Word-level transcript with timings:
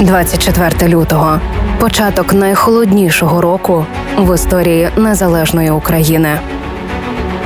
24 0.00 0.94
лютого 0.94 1.40
початок 1.80 2.32
найхолоднішого 2.32 3.40
року 3.40 3.86
в 4.18 4.34
історії 4.34 4.88
незалежної 4.96 5.70
України. 5.70 6.38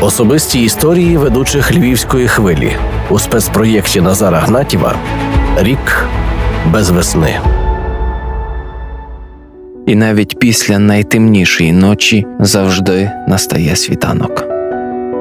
Особисті 0.01 0.62
історії 0.62 1.17
ведучих 1.17 1.72
львівської 1.75 2.29
хвилі 2.29 2.72
у 3.11 3.19
спецпроєкті 3.19 4.01
Назара 4.01 4.38
Гнатіва 4.38 4.95
Рік 5.59 6.06
без 6.72 6.90
весни. 6.90 7.40
І 9.87 9.95
навіть 9.95 10.39
після 10.39 10.79
найтемнішої 10.79 11.73
ночі 11.73 12.27
завжди 12.41 13.11
настає 13.29 13.77
світанок. 13.77 14.45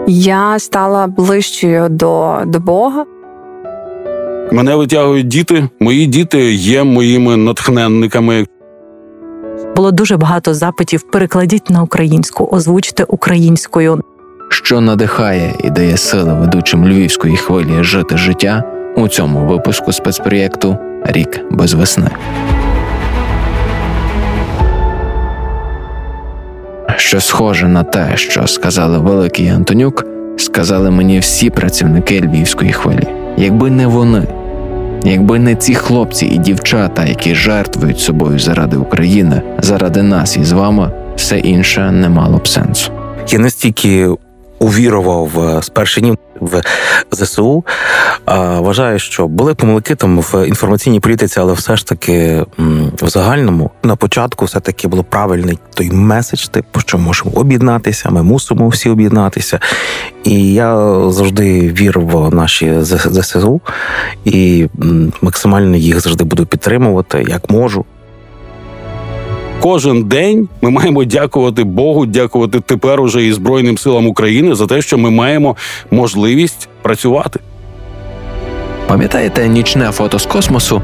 Я 0.08 0.60
стала 0.60 1.08
ближчою 1.08 1.90
до, 1.90 2.42
до 2.46 2.60
Бога. 2.60 3.06
Мене 4.54 4.76
витягують 4.76 5.28
діти. 5.28 5.70
Мої 5.80 6.06
діти 6.06 6.54
є 6.54 6.84
моїми 6.84 7.38
натхненниками. 7.38 8.46
Було 9.76 9.92
дуже 9.92 10.18
багато 10.18 10.54
запитів. 10.54 11.02
Перекладіть 11.12 11.70
на 11.70 11.84
українську, 11.84 12.50
озвучте 12.52 13.04
українською. 13.04 14.02
Що 14.50 14.82
надихає 14.82 15.56
і 15.64 15.70
дає 15.70 15.98
сили 15.98 16.34
ведучим 16.34 16.86
львівської 16.86 17.38
хвилі 17.38 17.84
жити 17.84 18.18
життя 18.18 18.64
у 18.96 19.08
цьому 19.08 19.48
випуску 19.48 19.92
спецпроєкту 19.92 20.78
Рік 21.06 21.42
без 21.52 21.74
весни. 21.74 22.10
Що 26.98 27.22
схоже 27.22 27.68
на 27.68 27.84
те, 27.84 28.12
що 28.16 28.48
сказали 28.48 28.98
великий 28.98 29.48
Антонюк, 29.48 30.06
сказали 30.38 30.92
мені 30.92 31.20
всі 31.20 31.50
працівники 31.50 32.22
львівської 32.22 32.72
хвилі. 32.72 33.08
Якби 33.38 33.70
не 33.70 33.88
вони, 33.88 34.28
якби 35.04 35.40
не 35.40 35.56
ці 35.56 35.76
хлопці 35.76 36.26
і 36.26 36.38
дівчата, 36.38 37.06
які 37.06 37.36
жертвують 37.36 38.00
собою 38.00 38.40
заради 38.40 38.78
України, 38.78 39.42
заради 39.60 40.02
нас 40.04 40.38
і 40.38 40.44
з 40.44 40.52
вами, 40.52 40.92
все 41.16 41.40
інше 41.40 41.92
не 41.92 42.10
мало 42.10 42.38
б 42.38 42.48
сенсу. 42.48 42.92
Я 43.30 43.40
настільки 43.40 44.10
увірував 44.64 45.30
в- 45.34 45.62
з 45.64 45.70
перших 45.70 46.04
днів 46.04 46.18
в 46.42 46.62
ЗСУ. 47.12 47.64
Вважаю, 48.28 49.00
що 49.00 49.28
були 49.28 49.56
помилки 49.56 49.96
там 49.96 50.20
в 50.20 50.48
інформаційній 50.48 51.00
політиці, 51.00 51.40
але 51.40 51.54
все 51.54 51.76
ж 51.78 51.88
таки 51.88 52.46
в 53.02 53.08
загальному 53.10 53.72
на 53.84 53.96
початку 53.96 54.46
все 54.46 54.60
таки 54.60 54.88
було 54.88 55.04
правильний 55.04 55.60
той 55.74 55.92
меседж, 55.92 56.48
типу, 56.48 56.80
що 56.80 56.98
можемо 56.98 57.32
об'єднатися, 57.36 58.10
ми 58.10 58.24
мусимо 58.24 58.68
всі 58.68 58.90
об'єднатися. 58.90 59.60
І 60.24 60.54
я 60.54 61.00
завжди 61.12 61.60
вірив 61.80 62.08
в 62.10 62.36
наші 62.36 62.74
ЗСУ 62.82 63.62
і 64.26 64.68
максимально 65.22 65.78
їх 65.78 66.00
завжди 66.00 66.24
буду 66.24 66.46
підтримувати, 66.46 67.26
як 67.30 67.50
можу. 67.50 67.86
Кожен 69.64 70.04
день 70.04 70.50
ми 70.62 70.70
маємо 70.70 71.04
дякувати 71.04 71.64
Богу, 71.64 72.06
дякувати 72.06 72.60
тепер 72.60 73.02
уже 73.02 73.26
і 73.26 73.34
Збройним 73.34 73.78
силам 73.78 74.08
України 74.08 74.56
за 74.56 74.68
те, 74.68 74.82
що 74.82 74.98
ми 74.98 75.10
маємо 75.10 75.56
можливість 75.92 76.70
працювати. 76.82 77.40
Пам'ятаєте 78.88 79.48
нічне 79.48 79.92
фото 79.92 80.20
з 80.20 80.26
космосу, 80.26 80.82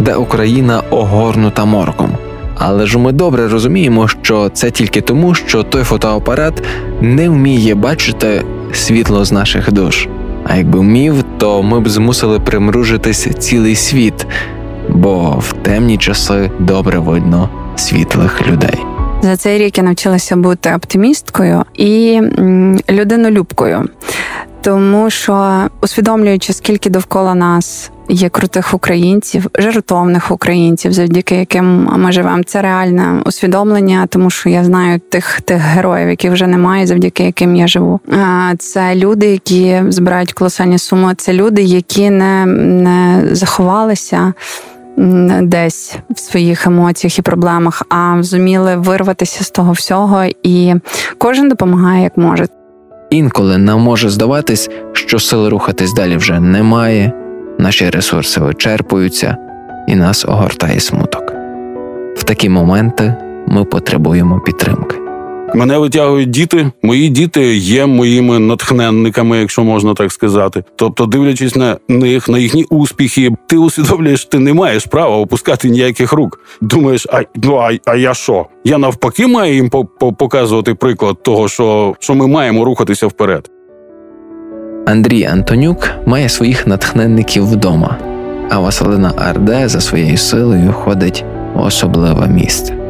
де 0.00 0.14
Україна 0.14 0.82
огорнута 0.90 1.64
морком? 1.64 2.10
Але 2.58 2.86
ж 2.86 2.98
ми 2.98 3.12
добре 3.12 3.48
розуміємо, 3.48 4.08
що 4.08 4.48
це 4.48 4.70
тільки 4.70 5.00
тому, 5.00 5.34
що 5.34 5.62
той 5.62 5.82
фотоапарат 5.82 6.62
не 7.00 7.28
вміє 7.28 7.74
бачити 7.74 8.44
світло 8.72 9.24
з 9.24 9.32
наших 9.32 9.72
душ. 9.72 10.08
А 10.44 10.56
якби 10.56 10.78
вмів, 10.78 11.14
то 11.38 11.62
ми 11.62 11.80
б 11.80 11.88
змусили 11.88 12.40
примружитись 12.40 13.28
цілий 13.38 13.76
світ, 13.76 14.26
бо 14.88 15.36
в 15.38 15.52
темні 15.52 15.98
часи 15.98 16.50
добре 16.60 16.98
видно 16.98 17.48
світлих 17.76 18.46
людей. 18.46 18.84
За 19.22 19.36
цей 19.36 19.58
рік 19.58 19.78
я 19.78 19.84
навчилася 19.84 20.36
бути 20.36 20.74
оптимісткою 20.74 21.64
і 21.74 22.20
людинолюбкою, 22.90 23.88
тому 24.60 25.10
що 25.10 25.62
усвідомлюючи, 25.80 26.52
скільки 26.52 26.90
довкола 26.90 27.34
нас 27.34 27.90
є 28.08 28.28
крутих 28.28 28.74
українців, 28.74 29.46
жертовних 29.54 30.30
українців, 30.30 30.92
завдяки 30.92 31.34
яким 31.34 31.84
ми 31.84 32.12
живемо, 32.12 32.42
це 32.46 32.62
реальне 32.62 33.22
усвідомлення, 33.26 34.06
тому 34.06 34.30
що 34.30 34.48
я 34.48 34.64
знаю 34.64 35.00
тих 35.08 35.40
тих 35.40 35.60
героїв, 35.60 36.08
яких 36.08 36.32
вже 36.32 36.46
немає, 36.46 36.86
завдяки 36.86 37.24
яким 37.24 37.56
я 37.56 37.66
живу. 37.66 38.00
Це 38.58 38.94
люди, 38.94 39.26
які 39.26 39.82
збирають 39.88 40.32
колосальні 40.32 40.78
суми. 40.78 41.14
Це 41.16 41.32
люди, 41.32 41.62
які 41.62 42.10
не, 42.10 42.46
не 42.46 43.22
заховалися 43.32 44.32
десь 45.42 45.96
в 46.10 46.18
своїх 46.18 46.66
емоціях 46.66 47.18
і 47.18 47.22
проблемах, 47.22 47.82
а 47.88 48.22
зуміли 48.22 48.76
вирватися 48.76 49.44
з 49.44 49.50
того 49.50 49.72
всього, 49.72 50.24
і 50.42 50.74
кожен 51.18 51.48
допомагає 51.48 52.02
як 52.02 52.16
може. 52.16 52.46
Інколи 53.10 53.58
нам 53.58 53.80
може 53.80 54.08
здаватись, 54.10 54.70
що 54.92 55.18
сили 55.18 55.48
рухатись 55.48 55.94
далі 55.94 56.16
вже 56.16 56.40
немає, 56.40 57.12
наші 57.58 57.90
ресурси 57.90 58.40
вичерпуються, 58.40 59.36
і 59.88 59.94
нас 59.94 60.24
огортає 60.24 60.80
смуток. 60.80 61.32
В 62.16 62.22
такі 62.24 62.48
моменти 62.48 63.14
ми 63.46 63.64
потребуємо 63.64 64.40
підтримки. 64.40 65.01
Мене 65.54 65.78
витягують 65.78 66.30
діти. 66.30 66.70
Мої 66.82 67.08
діти 67.08 67.54
є 67.56 67.86
моїми 67.86 68.38
натхненниками, 68.38 69.38
якщо 69.38 69.64
можна 69.64 69.94
так 69.94 70.12
сказати. 70.12 70.64
Тобто, 70.76 71.06
дивлячись 71.06 71.56
на 71.56 71.76
них, 71.88 72.28
на 72.28 72.38
їхні 72.38 72.64
успіхи, 72.64 73.30
ти 73.46 73.56
усвідомлюєш, 73.56 74.24
ти 74.24 74.38
не 74.38 74.52
маєш 74.52 74.86
права 74.86 75.16
опускати 75.16 75.70
ніяких 75.70 76.12
рук. 76.12 76.40
Думаєш, 76.60 77.06
а 77.12 77.22
ну 77.36 77.56
а, 77.56 77.70
а 77.86 77.96
я 77.96 78.14
що? 78.14 78.46
Я 78.64 78.78
навпаки 78.78 79.26
маю 79.26 79.54
їм 79.54 79.68
по- 79.70 79.84
по- 79.84 80.12
показувати 80.12 80.74
приклад 80.74 81.22
того, 81.22 81.48
що, 81.48 81.94
що 81.98 82.14
ми 82.14 82.26
маємо 82.26 82.64
рухатися 82.64 83.06
вперед. 83.06 83.50
Андрій 84.86 85.24
Антонюк 85.24 85.88
має 86.06 86.28
своїх 86.28 86.66
натхненників 86.66 87.46
вдома, 87.52 87.98
а 88.50 88.58
Василина 88.60 89.12
Арде 89.16 89.68
за 89.68 89.80
своєю 89.80 90.16
силою 90.16 90.72
ходить 90.72 91.24
в 91.54 91.60
особливе 91.60 92.28
місце. 92.28 92.81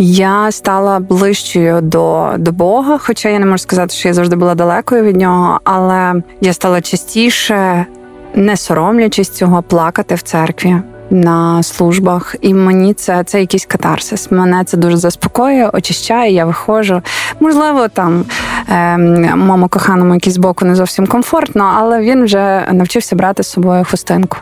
Я 0.00 0.52
стала 0.52 1.00
ближчою 1.00 1.80
до, 1.80 2.34
до 2.38 2.52
Бога, 2.52 2.98
хоча 2.98 3.28
я 3.28 3.38
не 3.38 3.46
можу 3.46 3.58
сказати, 3.58 3.94
що 3.94 4.08
я 4.08 4.14
завжди 4.14 4.36
була 4.36 4.54
далекою 4.54 5.02
від 5.02 5.16
нього, 5.16 5.60
але 5.64 6.14
я 6.40 6.52
стала 6.52 6.80
частіше, 6.80 7.86
не 8.34 8.56
соромлячись 8.56 9.28
цього, 9.28 9.62
плакати 9.62 10.14
в 10.14 10.22
церкві. 10.22 10.76
На 11.10 11.62
службах, 11.62 12.36
і 12.40 12.54
мені 12.54 12.94
це, 12.94 13.24
це 13.24 13.40
якийсь 13.40 13.66
катарсис. 13.66 14.30
Мене 14.30 14.64
це 14.64 14.76
дуже 14.76 14.96
заспокоює, 14.96 15.70
очищає. 15.72 16.32
Я 16.32 16.44
виходжу. 16.44 17.02
Можливо, 17.40 17.88
там 17.88 18.24
ем, 18.68 19.38
моєму 19.38 19.68
коханому 19.68 20.14
якийсь 20.14 20.36
боку 20.36 20.64
не 20.64 20.74
зовсім 20.74 21.06
комфортно, 21.06 21.72
але 21.76 22.00
він 22.00 22.24
вже 22.24 22.68
навчився 22.72 23.16
брати 23.16 23.42
з 23.42 23.46
собою 23.46 23.86
хустинку. 23.90 24.36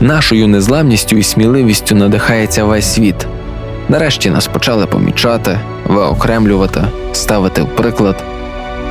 Нашою 0.00 0.48
незламністю 0.48 1.16
і 1.16 1.22
сміливістю 1.22 1.94
надихається 1.94 2.64
весь 2.64 2.94
світ. 2.94 3.26
Нарешті 3.88 4.30
нас 4.30 4.46
почали 4.46 4.86
помічати, 4.86 5.58
виокремлювати, 5.84 6.80
ставити 7.12 7.62
в 7.62 7.76
приклад. 7.76 8.24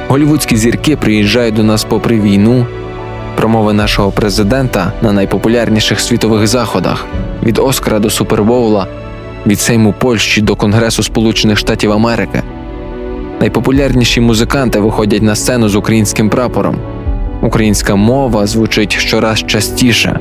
Голівудські 0.07 0.57
зірки 0.57 0.95
приїжджають 0.95 1.56
до 1.56 1.63
нас 1.63 1.83
попри 1.83 2.19
війну. 2.19 2.66
Промови 3.35 3.73
нашого 3.73 4.11
президента 4.11 4.91
на 5.01 5.11
найпопулярніших 5.11 6.00
світових 6.00 6.47
заходах 6.47 7.05
від 7.44 7.59
Оскара 7.59 8.00
до 8.00 8.09
Супербоула, 8.09 8.88
від 9.47 9.59
Сейму 9.59 9.94
Польщі 10.00 10.41
до 10.41 10.55
Конгресу 10.55 11.03
Сполучених 11.03 11.57
Штатів 11.57 11.91
Америки. 11.91 12.44
Найпопулярніші 13.39 14.22
музиканти 14.22 14.79
виходять 14.79 15.22
на 15.22 15.35
сцену 15.35 15.69
з 15.69 15.75
українським 15.75 16.29
прапором. 16.29 16.75
Українська 17.41 17.95
мова 17.95 18.47
звучить 18.47 18.97
щораз 18.97 19.44
частіше. 19.47 20.19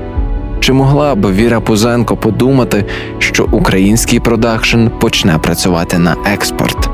Чи 0.65 0.73
могла 0.73 1.15
б 1.15 1.33
Віра 1.33 1.61
Пузенко 1.61 2.17
подумати, 2.17 2.85
що 3.19 3.49
український 3.53 4.21
продакшн 4.21 4.87
почне 5.01 5.39
працювати 5.39 5.99
на 5.99 6.17
експорт? 6.27 6.91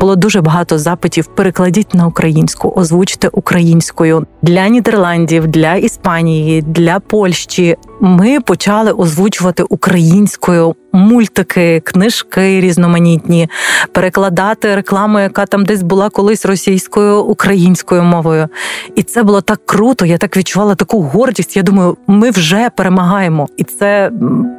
Було 0.00 0.16
дуже 0.16 0.40
багато 0.40 0.78
запитів. 0.78 1.26
Перекладіть 1.26 1.94
на 1.94 2.06
українську, 2.06 2.72
озвучте 2.76 3.28
українською 3.28 4.26
для 4.42 4.68
Нідерландів, 4.68 5.46
для 5.46 5.74
Іспанії, 5.74 6.62
для 6.62 7.00
Польщі. 7.00 7.76
Ми 8.00 8.40
почали 8.40 8.92
озвучувати 8.92 9.62
українською 9.62 10.74
мультики, 10.94 11.80
книжки 11.80 12.60
різноманітні, 12.60 13.48
перекладати 13.92 14.74
рекламу, 14.74 15.20
яка 15.20 15.46
там 15.46 15.64
десь 15.64 15.82
була 15.82 16.10
колись 16.10 16.46
російською 16.46 17.22
українською 17.22 18.02
мовою. 18.02 18.48
І 18.94 19.02
це 19.02 19.22
було 19.22 19.40
так 19.40 19.60
круто. 19.66 20.06
Я 20.06 20.18
так 20.18 20.36
відчувала 20.36 20.74
таку 20.74 21.02
гордість. 21.02 21.56
Я 21.56 21.62
думаю, 21.62 21.96
ми 22.06 22.30
вже 22.30 22.70
перемагаємо, 22.76 23.48
і 23.56 23.64
це, 23.64 24.10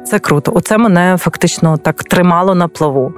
це 0.04 0.18
круто. 0.18 0.52
Оце 0.54 0.78
мене 0.78 1.16
фактично 1.18 1.76
так 1.76 2.04
тримало 2.04 2.54
на 2.54 2.68
плаву. 2.68 3.12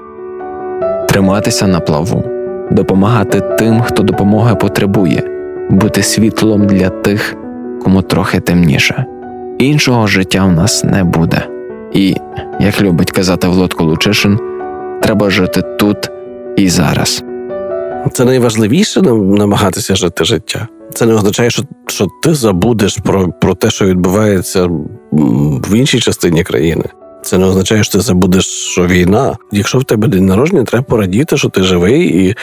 Триматися 1.09 1.67
на 1.67 1.81
плаву, 1.81 2.25
допомагати 2.71 3.41
тим, 3.41 3.81
хто 3.81 4.03
допомоги 4.03 4.55
потребує, 4.55 5.23
бути 5.71 6.03
світлом 6.03 6.67
для 6.67 6.89
тих, 6.89 7.35
кому 7.83 8.03
трохи 8.03 8.41
темніше. 8.41 9.05
Іншого 9.59 10.07
життя 10.07 10.45
в 10.45 10.53
нас 10.53 10.85
не 10.85 11.05
буде. 11.05 11.58
І, 11.93 12.17
як 12.61 12.83
любить 12.83 13.11
казати 13.11 13.49
Володко 13.49 13.85
Лучишин, 13.85 14.39
треба 15.03 15.31
жити 15.31 15.63
тут 15.79 16.11
і 16.57 16.69
зараз. 16.69 17.25
Це 18.13 18.25
найважливіше 18.25 19.03
нам- 19.03 19.35
намагатися 19.35 19.97
жити 19.97 20.25
життя. 20.25 20.69
Це 20.95 21.07
не 21.07 21.15
означає, 21.15 21.51
що, 21.51 21.63
що 21.87 22.07
ти 22.23 22.35
забудеш 22.35 22.99
про, 23.05 23.29
про 23.29 23.55
те, 23.55 23.71
що 23.71 23.87
відбувається 23.87 24.69
в 25.13 25.75
іншій 25.75 26.01
частині 26.01 26.45
країни. 26.45 26.85
Це 27.23 27.39
не 27.39 27.47
означає, 27.47 27.85
що 27.85 27.93
ти 27.93 28.01
забудеш, 28.01 28.47
що 28.47 28.87
війна. 28.87 29.37
Якщо 29.53 29.79
в 29.79 29.85
тебе 29.85 30.09
день 30.09 30.27
народження, 30.27 30.65
треба 30.65 30.85
порадіти, 30.85 31.37
що 31.37 31.49
ти 31.49 31.63
живий, 31.63 32.27
і, 32.27 32.35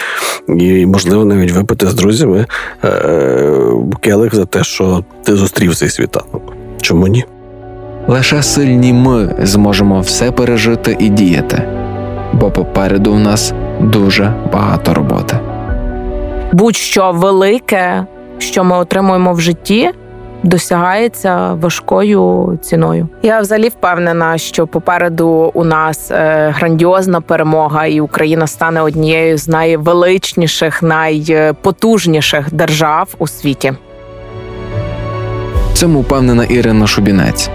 і 0.66 0.86
можливо 0.86 1.26
навіть 1.26 1.52
випити 1.52 1.88
з 1.88 1.94
друзями 1.94 2.46
е, 2.84 3.54
келих 4.02 4.36
за 4.36 4.46
те, 4.46 4.64
що 4.64 5.04
ти 5.24 5.36
зустрів 5.36 5.76
цей 5.76 5.90
світанок. 5.90 6.54
Чому 6.82 7.08
ні? 7.08 7.26
Лише 8.08 8.44
сильні 8.44 8.94
ми 8.94 9.36
зможемо 9.40 10.00
все 10.00 10.32
пережити 10.32 10.98
і 11.00 11.10
діяти, 11.10 11.62
бо 12.34 12.52
попереду 12.52 13.14
в 13.14 13.20
нас 13.20 13.54
дуже 13.82 14.34
багато 14.54 14.94
роботи. 14.94 15.38
Будь-що 16.52 17.12
велике, 17.12 18.06
що 18.38 18.64
ми 18.64 18.78
отримуємо 18.78 19.34
в 19.34 19.42
житті, 19.42 19.92
досягається 20.44 21.54
важкою 21.54 22.60
ціною. 22.62 23.08
Я 23.24 23.42
взагалі 23.42 23.70
впевнена, 23.70 24.38
що 24.38 24.68
попереду 24.68 25.52
у 25.54 25.64
нас 25.64 26.12
е, 26.12 26.54
грандіозна 26.58 27.22
перемога, 27.22 27.86
і 27.86 28.02
Україна 28.02 28.48
стане 28.48 28.82
однією 28.82 29.38
з 29.38 29.48
найвеличніших, 29.48 30.84
найпотужніших 30.84 32.54
держав 32.54 33.16
у 33.18 33.28
світі. 33.28 33.74
В 35.72 35.78
цьому 35.78 36.02
впевнена 36.02 36.44
Ірина 36.44 36.88
Шубінець. 36.88 37.50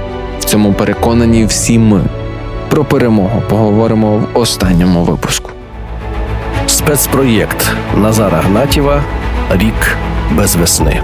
Цьому 0.51 0.73
переконані 0.73 1.45
всі 1.45 1.79
ми. 1.79 2.01
Про 2.69 2.85
перемогу 2.85 3.43
поговоримо 3.49 4.17
в 4.17 4.39
останньому 4.39 5.05
випуску. 5.05 5.51
Спецпроєкт 6.67 7.73
Назара 7.97 8.39
Гнатєва 8.47 9.03
Рік 9.51 9.97
без 10.31 10.57
весни. 10.57 11.03